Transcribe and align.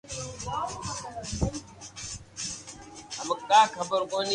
او 0.59 0.69
چور 3.19 3.37
ڪي 3.47 3.55
آ 3.59 3.61
ھومو 3.73 3.87
تو 3.89 3.95
اوڀو 3.99 4.19
ھي 4.23 4.29